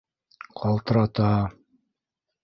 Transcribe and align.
Ҡалтырата. 0.61 1.27